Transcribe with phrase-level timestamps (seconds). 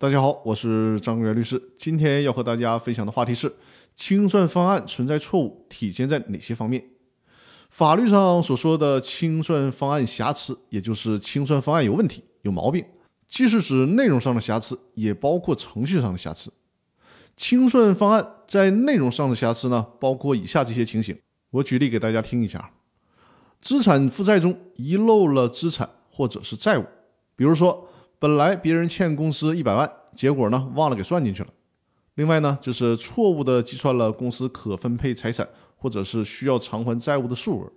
[0.00, 1.62] 大家好，我是张元律师。
[1.78, 3.54] 今天要和大家分享的话题是：
[3.94, 6.82] 清算方案存在错误，体现在哪些方面？
[7.68, 12.82] 法律上所说的清算方案瑕疵，也就是清算方案有问题、有毛病，
[13.28, 16.50] 既是指内容上的瑕疵，也包括程序上的瑕疵。
[17.36, 21.14] 清算方案在内容上的瑕疵呢，包括以下这些情形。
[21.50, 22.70] 我举例给大家听一下：
[23.60, 26.86] 资产负债中遗漏了资产或者是债务，
[27.36, 27.86] 比如说。
[28.20, 31.48] 本来别人欠公司一百万，结果呢忘了给算进去了。
[32.16, 37.72] 另外呢，就是错误的计算了公司可分配财产或者是需要偿还债务的数额。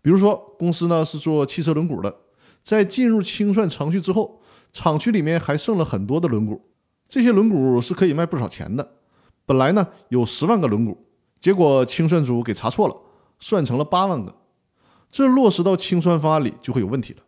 [0.00, 2.14] 比如说，公司呢是做汽车轮毂的，
[2.62, 4.40] 在进入清算程序之后，
[4.72, 6.60] 厂区里面还剩了很多的轮毂，
[7.08, 8.92] 这些轮毂是可以卖不少钱的。
[9.44, 10.96] 本来呢有十万个轮毂，
[11.40, 12.94] 结果清算组给查错了，
[13.40, 14.36] 算成了八万个，
[15.10, 17.22] 这落实到清算方案里就会有问题了。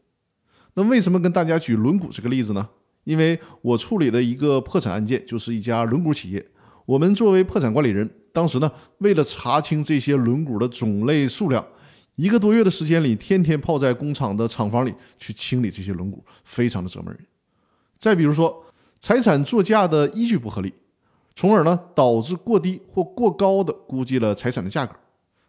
[0.77, 2.69] 那为什么跟大家举轮毂这个例子呢？
[3.05, 6.47] 因为我处理的一个破产案件就是一家轮毂企业。
[6.85, 11.65] 我们作为破产管理人，当时呢，为了查清这些轮毂的种类数量，
[12.17, 17.19] 一个多月的时间里，天天泡在工厂的厂房里去清理这些轮毂，非常的折磨人。
[17.99, 18.63] 再比如说，
[19.01, 20.75] 财产作价的依据不合理，
[21.35, 24.95] 从而呢导致过低或过高的估计了财产的价格。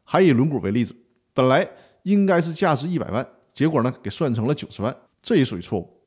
[0.06, 0.96] 还以轮毂为例子，
[1.34, 1.68] 本来
[2.04, 4.96] 应该是价值一百万，结果呢给算成了九十万。
[5.28, 6.06] 这也属于错误。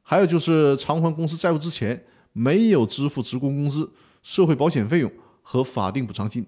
[0.00, 3.92] 还有就是偿还公司债务之前没有支付职工工资、
[4.22, 6.46] 社会保险费用和法定补偿金，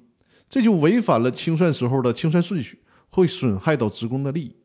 [0.48, 2.78] 这就违反了清算时候的清算顺序，
[3.10, 4.56] 会损害到职工的利益。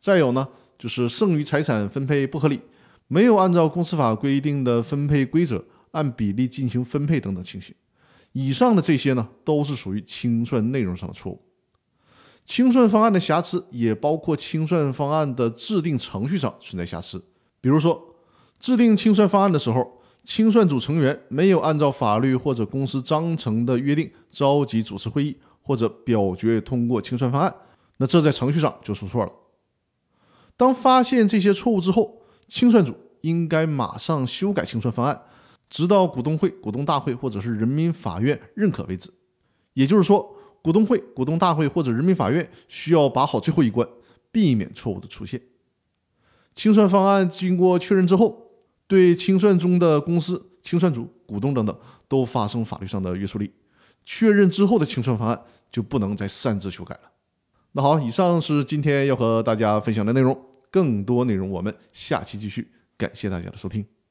[0.00, 0.48] 再有呢，
[0.78, 2.62] 就是剩余财产分配不合理，
[3.06, 7.74] 没有按照公司法规定的分配规则按比例进行分配等等情形。
[8.32, 11.42] 以上的这些呢，都是属于清算内容上的错误。
[12.44, 17.22] 清算方案的瑕疵也包括清算方案的制定程序上存在瑕疵，
[17.60, 18.16] 比如说
[18.58, 27.54] 制定清算方案的时候，清算组成员没有按照法律或者公司章程的约定召集主持会议或者表决通过清算方案，
[27.98, 29.32] 那这在程序上就出错了。
[30.56, 35.22] 当发现这些错误之后，清算组应该马上修改清算方案，
[35.70, 39.12] 直到股东会、股东大会或者是人民法院认可为止。
[39.74, 40.31] 也就是说。
[40.62, 43.86] 股东会、股东大会或者人民法院需要把好最后一关，
[44.30, 45.40] 避免错误的出现。
[46.54, 48.50] 清算方案经过确认之后，
[48.86, 53.52] 对清算中的公司、清算组、股东等等都发生法律上的约束力。
[54.04, 57.12] 确认之后的清算方案就不能再擅自修改了。
[57.72, 60.38] 那好，以上是今天要和大家分享的内容，
[60.70, 62.70] 更多内容我们下期继续。
[62.98, 64.01] 感谢大家的收听。